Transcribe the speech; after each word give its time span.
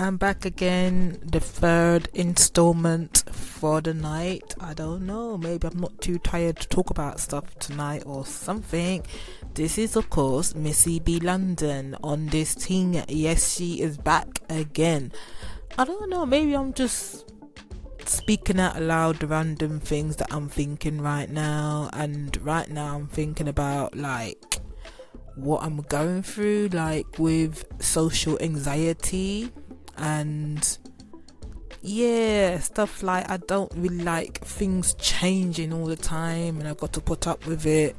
I'm 0.00 0.16
back 0.16 0.44
again, 0.44 1.18
the 1.24 1.40
third 1.40 2.08
installment 2.14 3.24
for 3.32 3.80
the 3.80 3.92
night. 3.92 4.54
I 4.60 4.72
don't 4.72 5.04
know, 5.04 5.36
maybe 5.36 5.66
I'm 5.66 5.80
not 5.80 6.00
too 6.00 6.20
tired 6.20 6.54
to 6.60 6.68
talk 6.68 6.90
about 6.90 7.18
stuff 7.18 7.58
tonight 7.58 8.04
or 8.06 8.24
something. 8.24 9.04
This 9.54 9.76
is, 9.76 9.96
of 9.96 10.08
course, 10.08 10.54
Missy 10.54 11.00
B. 11.00 11.18
London 11.18 11.96
on 12.04 12.26
this 12.26 12.54
thing. 12.54 13.02
Yes, 13.08 13.56
she 13.56 13.80
is 13.80 13.98
back 13.98 14.28
again. 14.48 15.10
I 15.76 15.84
don't 15.84 16.08
know, 16.08 16.24
maybe 16.24 16.54
I'm 16.54 16.74
just 16.74 17.32
speaking 18.04 18.60
out 18.60 18.80
loud 18.80 19.24
random 19.24 19.80
things 19.80 20.14
that 20.16 20.32
I'm 20.32 20.48
thinking 20.48 21.00
right 21.00 21.28
now, 21.28 21.90
and 21.92 22.40
right 22.46 22.70
now 22.70 22.94
I'm 22.94 23.08
thinking 23.08 23.48
about 23.48 23.96
like 23.96 24.60
what 25.34 25.64
I'm 25.64 25.78
going 25.82 26.22
through, 26.22 26.68
like 26.68 27.18
with 27.18 27.64
social 27.80 28.38
anxiety 28.40 29.50
and 29.98 30.78
yeah, 31.82 32.58
stuff 32.58 33.02
like 33.02 33.28
I 33.30 33.36
don't 33.36 33.72
really 33.76 34.02
like 34.02 34.44
things 34.44 34.94
changing 34.94 35.72
all 35.72 35.86
the 35.86 35.96
time, 35.96 36.58
and 36.58 36.68
I've 36.68 36.78
got 36.78 36.92
to 36.94 37.00
put 37.00 37.26
up 37.26 37.46
with 37.46 37.66
it. 37.66 37.96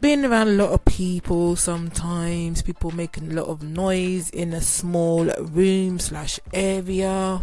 Being 0.00 0.24
around 0.24 0.48
a 0.48 0.52
lot 0.52 0.70
of 0.70 0.84
people, 0.84 1.56
sometimes 1.56 2.62
people 2.62 2.92
making 2.92 3.32
a 3.32 3.34
lot 3.34 3.46
of 3.46 3.62
noise 3.62 4.30
in 4.30 4.52
a 4.52 4.60
small 4.60 5.24
room 5.24 5.98
slash 5.98 6.38
area, 6.52 7.42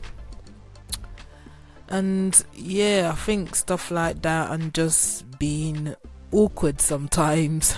and 1.90 2.44
yeah, 2.54 3.12
I 3.14 3.16
think 3.16 3.56
stuff 3.56 3.92
like 3.92 4.22
that, 4.22 4.52
and 4.52 4.74
just 4.74 5.38
being 5.40 5.96
awkward 6.32 6.82
sometimes. 6.82 7.76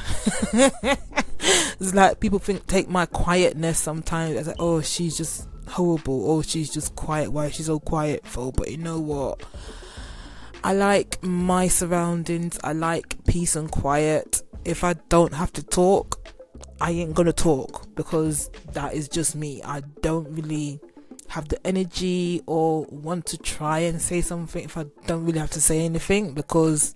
it's 0.54 1.94
like 1.94 2.20
people 2.20 2.40
think 2.40 2.66
take 2.68 2.90
my 2.90 3.06
quietness 3.06 3.80
sometimes 3.80 4.36
as 4.36 4.48
like, 4.48 4.58
oh, 4.60 4.82
she's 4.82 5.18
just 5.18 5.48
horrible. 5.68 6.26
Or 6.26 6.44
she's 6.44 6.72
just 6.72 6.96
quiet. 6.96 7.32
Why 7.32 7.50
she's 7.50 7.68
so 7.68 7.80
quiet 7.80 8.26
for? 8.26 8.52
But 8.52 8.72
you 8.72 8.78
know 8.78 9.00
what? 9.00 9.44
I 10.64 10.74
like 10.74 11.22
my 11.24 11.68
surroundings. 11.68 12.60
I 12.64 12.74
like 12.74 13.24
peace 13.26 13.56
and 13.56 13.72
quiet. 13.72 14.44
If 14.66 14.84
I 14.84 14.94
don't 15.10 15.34
have 15.34 15.54
to 15.54 15.64
talk, 15.64 16.34
I 16.82 16.92
ain't 16.92 17.14
gonna 17.14 17.34
talk 17.34 17.94
because 17.96 18.50
that 18.74 18.94
is 18.94 19.08
just 19.08 19.36
me. 19.36 19.62
I 19.64 19.82
don't 20.02 20.30
really 20.30 20.80
have 21.30 21.48
the 21.50 21.66
energy 21.66 22.42
or 22.46 22.86
want 22.90 23.26
to 23.28 23.38
try 23.38 23.80
and 23.80 24.02
say 24.02 24.22
something 24.22 24.64
if 24.64 24.78
I 24.78 24.86
don't 25.06 25.26
really 25.26 25.40
have 25.40 25.52
to 25.52 25.62
say 25.62 25.82
anything 25.82 26.34
because 26.34 26.94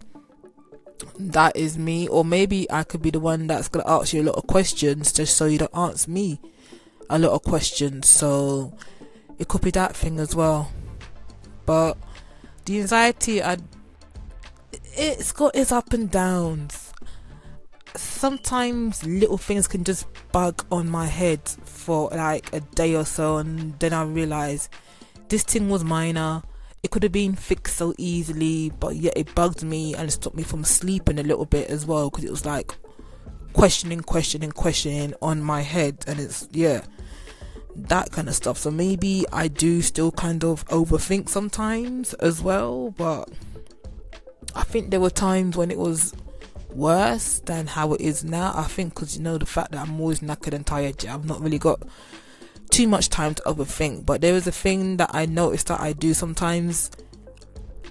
that 1.19 1.55
is 1.55 1.77
me. 1.77 2.07
Or 2.07 2.23
maybe 2.25 2.69
I 2.71 2.83
could 2.83 3.01
be 3.01 3.11
the 3.11 3.19
one 3.19 3.47
that's 3.47 3.67
gonna 3.67 3.87
ask 3.87 4.13
you 4.13 4.21
a 4.21 4.23
lot 4.23 4.35
of 4.35 4.47
questions 4.47 5.13
just 5.13 5.35
so 5.35 5.45
you 5.45 5.59
don't 5.59 5.77
answer 5.77 6.09
me 6.09 6.39
a 7.11 7.19
lot 7.19 7.31
of 7.31 7.43
questions. 7.43 8.07
So 8.07 8.73
it 9.37 9.47
could 9.47 9.61
be 9.61 9.71
that 9.71 9.95
thing 9.95 10.19
as 10.19 10.35
well. 10.35 10.71
But 11.65 11.97
the 12.65 12.79
anxiety, 12.81 13.43
I 13.43 13.57
it's 14.93 15.31
got 15.31 15.55
its 15.55 15.71
up 15.71 15.93
and 15.93 16.09
downs. 16.09 16.93
Sometimes 17.95 19.05
little 19.05 19.37
things 19.37 19.67
can 19.67 19.83
just 19.83 20.07
bug 20.31 20.65
on 20.71 20.89
my 20.89 21.07
head 21.07 21.47
for 21.65 22.09
like 22.09 22.53
a 22.53 22.61
day 22.61 22.95
or 22.95 23.05
so, 23.05 23.37
and 23.37 23.77
then 23.79 23.93
I 23.93 24.03
realize 24.03 24.69
this 25.27 25.43
thing 25.43 25.69
was 25.69 25.83
minor. 25.83 26.43
It 26.83 26.91
could 26.91 27.03
have 27.03 27.11
been 27.11 27.35
fixed 27.35 27.77
so 27.77 27.93
easily, 27.97 28.71
but 28.79 28.95
yet 28.95 29.13
it 29.15 29.35
bugged 29.35 29.63
me 29.63 29.93
and 29.93 30.07
it 30.07 30.11
stopped 30.11 30.35
me 30.35 30.43
from 30.43 30.63
sleeping 30.63 31.19
a 31.19 31.23
little 31.23 31.45
bit 31.45 31.69
as 31.69 31.85
well 31.85 32.09
because 32.09 32.23
it 32.23 32.31
was 32.31 32.45
like 32.45 32.73
questioning, 33.53 34.01
questioning, 34.01 34.51
questioning 34.51 35.13
on 35.21 35.41
my 35.41 35.61
head, 35.61 36.03
and 36.07 36.19
it's 36.19 36.47
yeah 36.51 36.81
that 37.75 38.11
kind 38.11 38.27
of 38.27 38.35
stuff. 38.35 38.57
So 38.57 38.71
maybe 38.71 39.25
I 39.31 39.47
do 39.47 39.81
still 39.81 40.11
kind 40.11 40.43
of 40.43 40.65
overthink 40.67 41.29
sometimes 41.29 42.13
as 42.15 42.41
well, 42.41 42.91
but 42.91 43.29
I 44.55 44.63
think 44.63 44.91
there 44.91 44.99
were 44.99 45.09
times 45.09 45.57
when 45.57 45.71
it 45.71 45.77
was 45.77 46.13
worse 46.73 47.39
than 47.39 47.67
how 47.67 47.93
it 47.93 48.01
is 48.01 48.23
now. 48.23 48.53
I 48.55 48.63
think 48.63 48.95
because 48.95 49.17
you 49.17 49.23
know 49.23 49.37
the 49.37 49.45
fact 49.45 49.71
that 49.71 49.81
I'm 49.81 49.99
always 49.99 50.19
knackered 50.19 50.53
and 50.53 50.65
tired, 50.65 51.05
I've 51.05 51.25
not 51.25 51.41
really 51.41 51.59
got 51.59 51.81
too 52.69 52.87
much 52.87 53.09
time 53.09 53.35
to 53.35 53.43
overthink. 53.43 54.05
But 54.05 54.21
there 54.21 54.35
is 54.35 54.47
a 54.47 54.51
thing 54.51 54.97
that 54.97 55.11
I 55.13 55.25
noticed 55.25 55.67
that 55.67 55.81
I 55.81 55.93
do 55.93 56.13
sometimes 56.13 56.91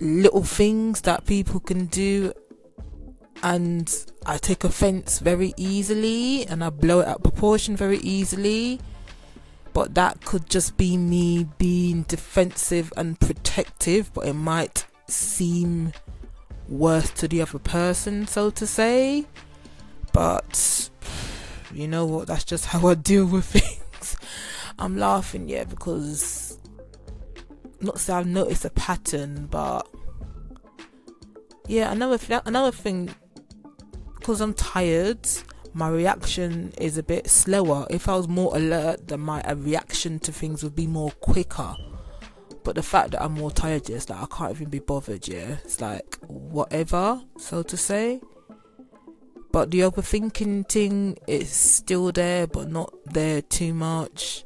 little 0.00 0.42
things 0.42 1.02
that 1.02 1.26
people 1.26 1.60
can 1.60 1.86
do 1.86 2.32
and 3.42 4.06
I 4.26 4.38
take 4.38 4.64
offense 4.64 5.18
very 5.18 5.54
easily 5.56 6.47
and 6.47 6.62
I 6.64 6.70
blow 6.70 7.00
it 7.00 7.08
out 7.08 7.22
proportion 7.22 7.76
very 7.76 7.98
easily 7.98 8.80
but 9.72 9.94
that 9.94 10.25
could 10.25 10.48
just 10.48 10.76
be 10.76 10.97
me 10.97 11.47
being 11.58 12.03
defensive 12.03 12.92
and 12.97 13.19
protective, 13.20 14.12
but 14.12 14.26
it 14.26 14.34
might 14.34 14.86
seem 15.06 15.92
worse 16.69 17.10
to 17.10 17.28
the 17.28 17.42
other 17.42 17.58
person, 17.58 18.26
so 18.26 18.50
to 18.50 18.66
say. 18.66 19.26
But 20.12 20.91
you 21.72 21.86
know 21.86 22.04
what? 22.04 22.26
That's 22.26 22.44
just 22.44 22.66
how 22.66 22.86
I 22.88 22.94
deal 22.94 23.26
with 23.26 23.44
things. 23.47 24.16
I'm 24.78 24.97
laughing, 24.97 25.48
yeah, 25.48 25.64
because 25.64 26.59
not 27.80 27.98
say 27.98 28.12
I've 28.12 28.26
noticed 28.26 28.64
a 28.64 28.70
pattern, 28.70 29.47
but 29.47 29.86
yeah, 31.66 31.92
another 31.92 32.19
th- 32.19 32.42
another 32.44 32.72
thing 32.72 33.14
because 34.19 34.41
I'm 34.41 34.54
tired 34.54 35.26
my 35.72 35.88
reaction 35.88 36.72
is 36.78 36.98
a 36.98 37.03
bit 37.03 37.28
slower. 37.28 37.86
If 37.91 38.08
I 38.08 38.16
was 38.16 38.28
more 38.28 38.56
alert, 38.56 39.08
then 39.08 39.20
my 39.20 39.42
reaction 39.53 40.19
to 40.20 40.32
things 40.32 40.62
would 40.62 40.75
be 40.75 40.86
more 40.86 41.10
quicker. 41.12 41.76
But 42.62 42.75
the 42.75 42.82
fact 42.82 43.12
that 43.12 43.22
I'm 43.22 43.34
more 43.34 43.50
tired, 43.50 43.86
just 43.86 44.10
like 44.10 44.22
I 44.22 44.26
can't 44.26 44.50
even 44.53 44.69
be 44.69 44.80
bothered. 44.80 45.26
Yeah, 45.26 45.56
it's 45.64 45.80
like 45.80 46.19
whatever, 46.26 47.22
so 47.38 47.62
to 47.62 47.76
say. 47.76 48.20
But 49.53 49.70
the 49.70 49.80
overthinking 49.80 50.69
thing 50.69 51.19
is 51.26 51.50
still 51.50 52.12
there, 52.12 52.47
but 52.47 52.70
not 52.70 52.92
there 53.06 53.42
too 53.42 53.75
much. 53.75 54.44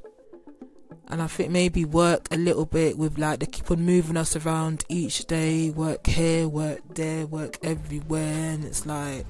And 1.09 1.21
I 1.21 1.27
think 1.27 1.51
maybe 1.51 1.84
work 1.84 2.29
a 2.31 2.37
little 2.37 2.65
bit 2.65 2.97
with 2.97 3.19
like 3.19 3.41
they 3.41 3.47
keep 3.47 3.71
on 3.71 3.84
moving 3.84 4.17
us 4.17 4.37
around 4.37 4.84
each 4.89 5.27
day, 5.27 5.71
work 5.71 6.07
here, 6.07 6.49
work 6.49 6.81
there, 6.95 7.27
work 7.27 7.59
everywhere, 7.63 8.53
and 8.53 8.65
it's 8.65 8.87
like 8.87 9.27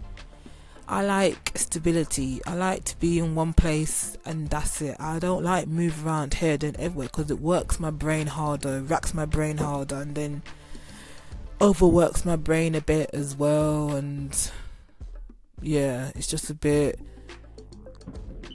I 0.87 1.05
like 1.05 1.53
stability. 1.55 2.41
I 2.47 2.55
like 2.55 2.85
to 2.85 2.99
be 2.99 3.19
in 3.19 3.35
one 3.35 3.55
place 3.55 4.19
and 4.25 4.49
that's 4.49 4.83
it. 4.83 4.97
I 5.01 5.19
don't 5.19 5.43
like 5.43 5.67
move 5.67 6.07
around 6.07 6.35
here 6.35 6.57
then 6.57 6.77
everywhere 6.79 7.09
because 7.09 7.31
it 7.31 7.41
works 7.41 7.81
my 7.81 7.91
brain 7.91 8.27
harder, 8.27 8.83
racks 8.83 9.15
my 9.15 9.25
brain 9.25 9.57
harder, 9.57 9.97
and 9.97 10.15
then 10.15 10.43
overworks 11.61 12.25
my 12.25 12.37
brain 12.37 12.75
a 12.75 12.83
bit 12.83 13.11
as 13.15 13.35
well. 13.35 13.93
And 13.93 14.51
yeah, 15.63 16.13
it's 16.15 16.27
just 16.27 16.51
a 16.51 16.55
bit. 16.55 17.01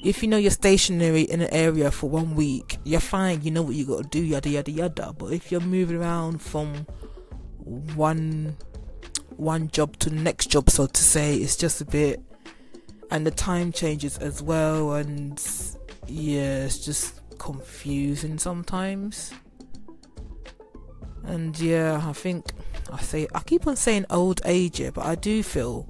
If 0.03 0.21
you 0.21 0.29
know 0.29 0.37
you're 0.37 0.51
stationary 0.51 1.23
in 1.23 1.41
an 1.41 1.51
area 1.51 1.91
for 1.91 2.09
one 2.09 2.35
week, 2.35 2.77
you're 2.83 3.01
fine. 3.01 3.41
You 3.41 3.51
know 3.51 3.63
what 3.63 3.75
you 3.75 3.85
got 3.85 4.03
to 4.03 4.09
do, 4.09 4.23
yada 4.23 4.49
yada 4.49 4.71
yada. 4.71 5.13
But 5.17 5.33
if 5.33 5.51
you're 5.51 5.61
moving 5.61 5.97
around 5.97 6.41
from 6.41 6.85
one 7.95 8.55
one 9.39 9.69
job 9.69 9.97
to 9.99 10.09
the 10.09 10.15
next 10.15 10.47
job, 10.47 10.69
so 10.69 10.85
to 10.85 11.03
say. 11.03 11.35
It's 11.35 11.55
just 11.55 11.81
a 11.81 11.85
bit, 11.85 12.21
and 13.09 13.25
the 13.25 13.31
time 13.31 13.71
changes 13.71 14.17
as 14.17 14.41
well, 14.41 14.93
and 14.93 15.41
yeah, 16.07 16.65
it's 16.65 16.79
just 16.79 17.21
confusing 17.37 18.37
sometimes. 18.37 19.33
And 21.23 21.59
yeah, 21.59 22.01
I 22.03 22.13
think 22.13 22.45
I 22.91 23.01
say 23.01 23.27
I 23.33 23.39
keep 23.41 23.67
on 23.67 23.75
saying 23.75 24.05
old 24.09 24.41
age, 24.45 24.79
yeah, 24.79 24.89
but 24.91 25.05
I 25.05 25.15
do 25.15 25.43
feel 25.43 25.87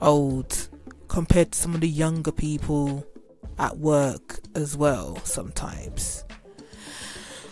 old 0.00 0.68
compared 1.08 1.52
to 1.52 1.58
some 1.58 1.74
of 1.74 1.80
the 1.80 1.88
younger 1.88 2.32
people 2.32 3.06
at 3.58 3.78
work 3.78 4.40
as 4.54 4.76
well 4.76 5.16
sometimes. 5.24 6.24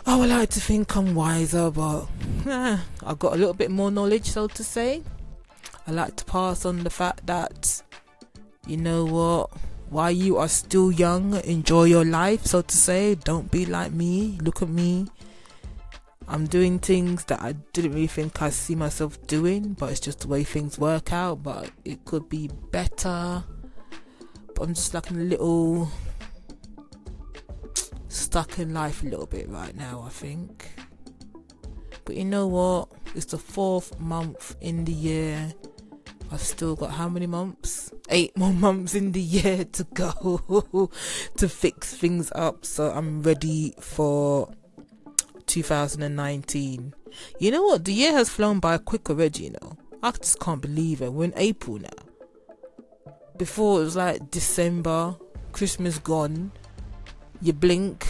I 0.07 0.17
would 0.17 0.29
like 0.29 0.51
to 0.51 0.61
think 0.61 0.95
I'm 0.97 1.15
wiser, 1.15 1.71
but 1.71 2.07
eh, 2.47 2.79
I've 3.03 3.19
got 3.19 3.33
a 3.33 3.37
little 3.37 3.55
bit 3.55 3.71
more 3.71 3.91
knowledge, 3.91 4.27
so 4.27 4.47
to 4.49 4.63
say. 4.63 5.03
I 5.87 5.91
like 5.91 6.17
to 6.17 6.25
pass 6.25 6.65
on 6.65 6.83
the 6.83 6.91
fact 6.91 7.27
that, 7.27 7.83
you 8.67 8.77
know 8.77 9.05
what, 9.05 9.51
while 9.91 10.11
you 10.11 10.39
are 10.39 10.49
still 10.49 10.91
young, 10.91 11.35
enjoy 11.45 11.85
your 11.85 12.05
life, 12.05 12.47
so 12.47 12.63
to 12.63 12.77
say. 12.77 13.15
Don't 13.15 13.51
be 13.51 13.67
like 13.67 13.93
me. 13.93 14.39
Look 14.43 14.63
at 14.63 14.69
me. 14.69 15.07
I'm 16.27 16.47
doing 16.47 16.79
things 16.79 17.25
that 17.27 17.43
I 17.43 17.53
didn't 17.73 17.93
really 17.93 18.07
think 18.07 18.41
I 18.41 18.49
see 18.49 18.75
myself 18.75 19.25
doing, 19.27 19.75
but 19.75 19.91
it's 19.91 20.01
just 20.01 20.21
the 20.21 20.29
way 20.29 20.43
things 20.43 20.79
work 20.79 21.13
out. 21.13 21.43
But 21.43 21.71
it 21.85 22.05
could 22.07 22.29
be 22.31 22.49
better. 22.71 23.45
But 24.55 24.63
I'm 24.63 24.75
just 24.75 24.95
like 24.95 25.11
a 25.11 25.15
little 25.15 25.91
stuck 28.09 28.59
in 28.59 28.73
life 28.73 29.03
a 29.03 29.07
little 29.07 29.27
bit 29.27 29.49
right 29.51 29.77
now, 29.77 30.03
I 30.07 30.09
think. 30.09 30.67
But 32.07 32.17
you 32.17 32.25
know 32.25 32.47
what? 32.47 32.89
It's 33.15 33.27
the 33.27 33.39
fourth 33.39 33.99
month 34.01 34.57
in 34.61 34.85
the 34.85 34.93
year. 34.93 35.53
I've 36.35 36.41
still 36.41 36.75
got 36.75 36.91
how 36.91 37.09
many 37.09 37.29
months? 37.29 37.93
eight 38.11 38.37
more 38.37 38.53
months 38.53 38.97
in 38.97 39.13
the 39.13 39.21
year 39.21 39.65
to 39.65 39.85
go 39.95 40.91
to 41.37 41.49
fix 41.49 41.95
things 41.95 42.33
up. 42.35 42.65
So 42.65 42.91
I'm 42.91 43.23
ready 43.23 43.75
for 43.79 44.51
2019. 45.47 46.93
You 47.39 47.51
know 47.53 47.63
what? 47.63 47.85
The 47.85 47.93
year 47.93 48.13
has 48.13 48.29
flown 48.29 48.59
by 48.59 48.79
quick 48.79 49.09
already, 49.09 49.45
you 49.45 49.51
know. 49.51 49.79
I 50.03 50.11
just 50.11 50.41
can't 50.41 50.61
believe 50.61 51.01
it. 51.03 51.13
We're 51.13 51.27
in 51.27 51.35
April 51.37 51.79
now. 51.79 51.89
Before 53.37 53.81
it 53.81 53.85
was 53.85 53.97
like 53.97 54.33
December, 54.33 55.17
Christmas 55.53 55.99
gone. 55.99 56.51
You 57.41 57.53
blink, 57.53 58.09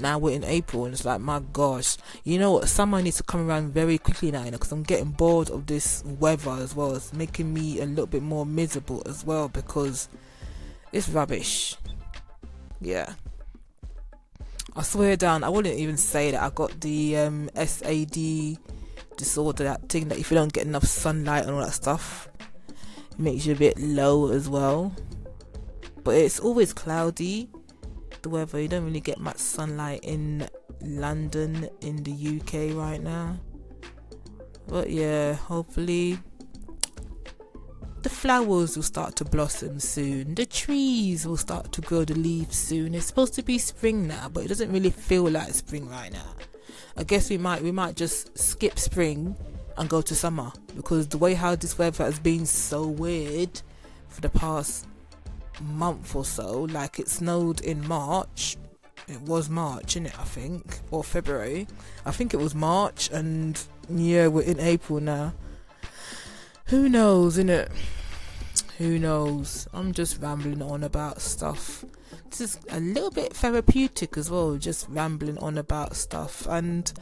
now 0.00 0.18
we're 0.18 0.34
in 0.34 0.44
April 0.44 0.84
and 0.84 0.94
it's 0.94 1.04
like 1.04 1.20
my 1.20 1.40
gosh. 1.52 1.96
You 2.24 2.38
know 2.38 2.52
what? 2.52 2.68
Summer 2.68 3.02
needs 3.02 3.18
to 3.18 3.22
come 3.22 3.48
around 3.48 3.72
very 3.72 3.98
quickly 3.98 4.30
now 4.30 4.44
you 4.44 4.50
know 4.50 4.58
because 4.58 4.72
I'm 4.72 4.82
getting 4.82 5.10
bored 5.10 5.50
of 5.50 5.66
this 5.66 6.02
weather 6.04 6.52
as 6.52 6.74
well. 6.74 6.94
It's 6.94 7.12
making 7.12 7.52
me 7.52 7.80
a 7.80 7.86
little 7.86 8.06
bit 8.06 8.22
more 8.22 8.46
miserable 8.46 9.02
as 9.06 9.24
well 9.24 9.48
because 9.48 10.08
it's 10.92 11.08
rubbish. 11.08 11.76
Yeah. 12.80 13.14
I 14.76 14.82
swear 14.82 15.16
down 15.16 15.44
I 15.44 15.48
wouldn't 15.48 15.78
even 15.78 15.96
say 15.96 16.30
that 16.30 16.42
I 16.42 16.50
got 16.50 16.80
the 16.80 17.16
um, 17.18 17.50
SAD 17.54 18.58
disorder 19.16 19.64
that 19.64 19.88
thing 19.88 20.08
that 20.08 20.18
if 20.18 20.30
you 20.30 20.34
don't 20.34 20.52
get 20.52 20.64
enough 20.64 20.84
sunlight 20.84 21.44
and 21.44 21.54
all 21.54 21.60
that 21.60 21.72
stuff 21.72 22.28
makes 23.18 23.44
you 23.44 23.52
a 23.52 23.56
bit 23.56 23.78
low 23.78 24.30
as 24.30 24.48
well. 24.48 24.94
But 26.02 26.16
it's 26.16 26.40
always 26.40 26.72
cloudy 26.72 27.50
the 28.22 28.28
weather. 28.28 28.60
You 28.60 28.68
don't 28.68 28.84
really 28.84 29.00
get 29.00 29.18
much 29.18 29.38
sunlight 29.38 30.00
in 30.02 30.48
London 30.80 31.68
in 31.80 32.02
the 32.02 32.40
UK 32.40 32.76
right 32.76 33.02
now. 33.02 33.38
But 34.66 34.90
yeah, 34.90 35.34
hopefully 35.34 36.18
the 38.02 38.08
flowers 38.08 38.76
will 38.76 38.82
start 38.82 39.16
to 39.16 39.24
blossom 39.24 39.78
soon. 39.80 40.34
The 40.34 40.46
trees 40.46 41.26
will 41.26 41.36
start 41.36 41.72
to 41.72 41.80
grow 41.80 42.04
the 42.04 42.14
leaves 42.14 42.56
soon. 42.56 42.94
It's 42.94 43.06
supposed 43.06 43.34
to 43.34 43.42
be 43.42 43.58
spring 43.58 44.06
now, 44.06 44.28
but 44.28 44.44
it 44.44 44.48
doesn't 44.48 44.72
really 44.72 44.90
feel 44.90 45.24
like 45.24 45.52
spring 45.52 45.88
right 45.88 46.12
now. 46.12 46.34
I 46.96 47.04
guess 47.04 47.30
we 47.30 47.38
might 47.38 47.62
we 47.62 47.72
might 47.72 47.96
just 47.96 48.36
skip 48.38 48.78
spring 48.78 49.36
and 49.76 49.88
go 49.88 50.02
to 50.02 50.14
summer 50.14 50.52
because 50.76 51.08
the 51.08 51.18
way 51.18 51.34
how 51.34 51.54
this 51.54 51.78
weather 51.78 52.04
has 52.04 52.18
been 52.18 52.46
so 52.46 52.86
weird 52.86 53.60
for 54.08 54.20
the 54.20 54.28
past 54.28 54.86
month 55.60 56.14
or 56.14 56.24
so. 56.24 56.62
Like 56.62 56.98
it 56.98 57.08
snowed 57.08 57.60
in 57.60 57.86
March. 57.86 58.56
It 59.08 59.20
was 59.22 59.48
March, 59.48 59.96
in 59.96 60.06
it, 60.06 60.18
I 60.18 60.24
think, 60.24 60.78
or 60.90 61.02
February. 61.02 61.66
I 62.06 62.12
think 62.12 62.32
it 62.32 62.36
was 62.36 62.54
March, 62.54 63.10
and 63.10 63.60
yeah, 63.88 64.28
we're 64.28 64.42
in 64.42 64.60
April 64.60 65.00
now. 65.00 65.32
Who 66.66 66.88
knows, 66.88 67.36
innit? 67.36 67.70
Who 68.78 68.98
knows? 68.98 69.66
I'm 69.74 69.92
just 69.92 70.22
rambling 70.22 70.62
on 70.62 70.84
about 70.84 71.20
stuff. 71.20 71.84
This 72.30 72.40
is 72.40 72.60
a 72.70 72.78
little 72.78 73.10
bit 73.10 73.32
therapeutic 73.32 74.16
as 74.16 74.30
well, 74.30 74.56
just 74.56 74.86
rambling 74.88 75.38
on 75.38 75.58
about 75.58 75.96
stuff. 75.96 76.46
And 76.46 76.92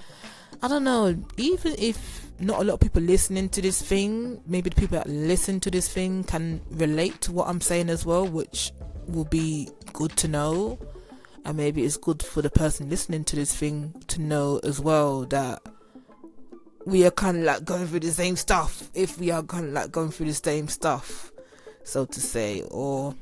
I 0.62 0.68
don't 0.68 0.84
know, 0.84 1.16
even 1.36 1.74
if 1.78 2.26
not 2.40 2.60
a 2.60 2.64
lot 2.64 2.74
of 2.74 2.80
people 2.80 3.02
listening 3.02 3.48
to 3.50 3.62
this 3.62 3.80
thing, 3.80 4.40
maybe 4.46 4.70
the 4.70 4.80
people 4.80 4.98
that 4.98 5.08
listen 5.08 5.60
to 5.60 5.70
this 5.70 5.88
thing 5.88 6.24
can 6.24 6.60
relate 6.70 7.20
to 7.22 7.32
what 7.32 7.48
I'm 7.48 7.60
saying 7.60 7.90
as 7.90 8.04
well, 8.04 8.26
which 8.26 8.72
will 9.06 9.24
be 9.24 9.68
good 9.92 10.16
to 10.18 10.28
know. 10.28 10.78
And 11.44 11.56
maybe 11.56 11.84
it's 11.84 11.96
good 11.96 12.22
for 12.22 12.42
the 12.42 12.50
person 12.50 12.90
listening 12.90 13.24
to 13.24 13.36
this 13.36 13.54
thing 13.54 13.94
to 14.08 14.20
know 14.20 14.60
as 14.64 14.80
well 14.80 15.22
that 15.26 15.62
we 16.84 17.06
are 17.06 17.10
kind 17.10 17.38
of 17.38 17.42
like 17.44 17.64
going 17.64 17.86
through 17.86 18.00
the 18.00 18.10
same 18.10 18.36
stuff, 18.36 18.90
if 18.94 19.18
we 19.18 19.30
are 19.30 19.42
kind 19.42 19.66
of 19.66 19.72
like 19.72 19.92
going 19.92 20.10
through 20.10 20.26
the 20.26 20.34
same 20.34 20.68
stuff, 20.68 21.30
so 21.84 22.04
to 22.04 22.20
say, 22.20 22.62
or 22.70 23.14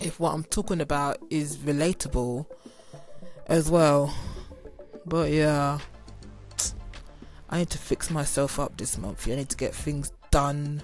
if 0.00 0.18
what 0.18 0.34
I'm 0.34 0.44
talking 0.44 0.80
about 0.80 1.18
is 1.30 1.56
relatable 1.58 2.46
as 3.46 3.70
well. 3.70 4.14
But 5.06 5.30
yeah. 5.30 5.78
I 7.52 7.58
need 7.58 7.70
to 7.70 7.78
fix 7.78 8.10
myself 8.10 8.58
up 8.58 8.78
this 8.78 8.96
month. 8.96 9.28
I 9.28 9.34
need 9.34 9.50
to 9.50 9.56
get 9.58 9.74
things 9.74 10.10
done, 10.30 10.82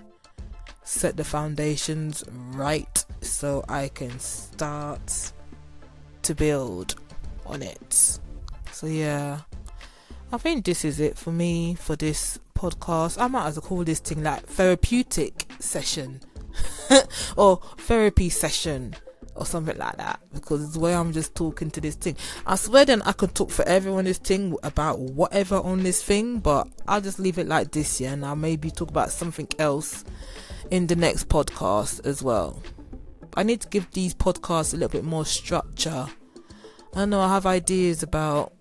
set 0.85 1.17
the 1.17 1.25
foundations 1.25 2.23
right 2.53 3.05
so 3.23 3.65
I 3.71 3.89
can 3.89 4.19
start 4.21 5.33
to 6.21 6.35
build 6.35 6.97
on 7.47 7.63
it. 7.63 8.21
So, 8.71 8.87
yeah, 8.87 9.41
I 10.31 10.37
think 10.37 10.67
this 10.67 10.85
is 10.85 11.01
it 11.01 11.17
for 11.17 11.33
me 11.33 11.75
for 11.75 11.97
this 11.97 12.39
podcast. 12.55 13.19
I 13.19 13.29
might 13.29 13.47
as 13.47 13.57
well 13.59 13.67
call 13.67 13.85
this 13.85 14.01
thing 14.01 14.23
like 14.23 14.45
therapeutic 14.47 15.51
session 15.59 16.21
or 17.37 17.63
therapy 17.79 18.29
session 18.29 18.95
or 19.39 19.47
something 19.47 19.79
like 19.79 19.97
that 19.97 20.21
because 20.35 20.63
it's 20.65 20.77
way 20.77 20.95
I'm 20.95 21.13
just 21.13 21.35
talking 21.35 21.71
to 21.71 21.81
this 21.81 21.95
thing. 21.95 22.17
I 22.45 22.57
swear 22.57 22.85
then 22.85 23.03
I 23.03 23.13
could 23.13 23.35
talk 23.35 23.51
forever 23.51 23.91
on 23.91 24.05
this 24.05 24.19
thing 24.19 24.57
about 24.63 24.99
whatever 24.99 25.57
on 25.57 25.85
this 25.85 26.03
thing, 26.03 26.41
but 26.41 26.67
I'll 26.87 27.01
just 27.01 27.19
leave 27.19 27.39
it 27.39 27.47
like 27.47 27.71
this, 27.71 28.01
yeah, 28.01 28.13
and 28.13 28.27
I'll 28.27 28.37
maybe 28.37 28.71
talk 28.71 28.91
about 28.91 29.11
something 29.11 29.49
else 29.59 30.05
in 30.71 30.89
the 30.89 30.97
next 30.97 31.29
podcast 31.29 32.05
as 32.05 32.23
well. 32.23 32.61
I 33.35 33.45
need 33.45 33.61
to 33.61 33.69
give 33.69 33.91
these 33.93 34.15
podcasts 34.15 34.75
a 34.75 34.77
little 34.77 34.89
bit 34.89 35.05
more 35.05 35.25
structure. 35.25 36.09
I 36.95 37.05
know 37.05 37.21
I 37.21 37.29
have 37.29 37.47
ideas 37.47 38.03
about 38.03 38.53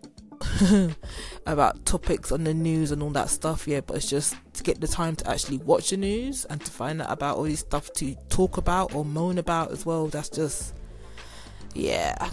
about 1.46 1.86
topics 1.86 2.32
on 2.32 2.44
the 2.44 2.54
news 2.54 2.92
and 2.92 3.02
all 3.02 3.10
that 3.12 3.30
stuff, 3.30 3.68
yeah, 3.68 3.82
but 3.82 3.98
it's 3.98 4.10
just 4.10 4.36
to 4.54 4.64
get 4.64 4.82
the 4.82 4.88
time 4.88 5.16
to 5.16 5.30
actually 5.30 5.58
watch 5.60 5.90
the 5.90 5.98
news 5.98 6.46
and 6.46 6.64
to 6.64 6.72
find 6.72 7.02
out 7.02 7.12
about 7.12 7.38
all 7.38 7.44
this 7.44 7.62
stuff 7.62 7.92
to 7.94 8.16
talk 8.30 8.58
about 8.58 8.94
or 8.94 9.06
moan 9.06 9.38
about 9.38 9.72
as 9.72 9.86
well. 9.86 10.08
That's 10.08 10.30
just, 10.30 10.74
yeah. 11.74 12.30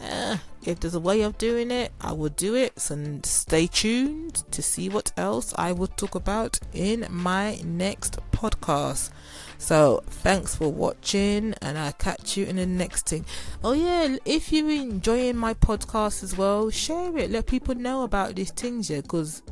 Eh, 0.00 0.36
if 0.66 0.80
there's 0.80 0.94
a 0.94 1.00
way 1.00 1.22
of 1.22 1.38
doing 1.38 1.70
it, 1.70 1.92
I 2.00 2.12
will 2.12 2.30
do 2.30 2.54
it. 2.54 2.78
So 2.78 3.20
stay 3.22 3.66
tuned 3.66 4.44
to 4.50 4.62
see 4.62 4.88
what 4.88 5.12
else 5.16 5.54
I 5.56 5.72
will 5.72 5.86
talk 5.86 6.14
about 6.14 6.58
in 6.72 7.06
my 7.10 7.58
next 7.64 8.18
podcast. 8.34 9.10
So 9.58 10.02
thanks 10.06 10.54
for 10.54 10.70
watching, 10.70 11.54
and 11.62 11.78
I'll 11.78 11.92
catch 11.92 12.36
you 12.36 12.44
in 12.46 12.56
the 12.56 12.66
next 12.66 13.08
thing. 13.08 13.24
Oh 13.62 13.72
yeah, 13.72 14.16
if 14.24 14.52
you're 14.52 14.70
enjoying 14.70 15.36
my 15.36 15.54
podcast 15.54 16.22
as 16.22 16.36
well, 16.36 16.70
share 16.70 17.16
it. 17.16 17.30
Let 17.30 17.46
people 17.46 17.74
know 17.74 18.02
about 18.02 18.34
these 18.34 18.50
things, 18.50 18.90
yeah, 18.90 19.00
because 19.00 19.42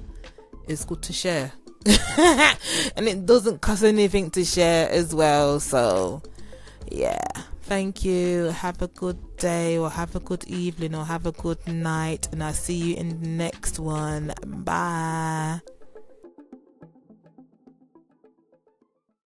it's 0.69 0.85
good 0.85 1.03
to 1.03 1.13
share. 1.13 1.53
and 1.87 3.09
it 3.09 3.27
doesn't 3.27 3.61
cost 3.61 3.83
anything 3.85 4.31
to 4.31 4.45
share 4.45 4.91
as 4.91 5.15
well. 5.15 5.61
So 5.61 6.23
yeah. 6.91 7.19
Thank 7.63 8.05
you. 8.05 8.47
Have 8.47 8.83
a 8.83 8.89
good 8.89 9.37
day, 9.37 9.79
or 9.79 9.89
have 9.89 10.15
a 10.15 10.21
good 10.21 10.45
evening, 10.45 10.95
or 10.95 11.07
have 11.07 11.27
a 11.27 11.33
good 11.33 11.67
night. 11.67 12.29
And 12.33 12.43
I'll 12.43 12.53
see 12.53 12.77
you 12.77 12.97
in 12.97 13.21
the 13.21 13.29
next 13.29 13.79
one. 13.79 14.35
Bye. 14.45 15.61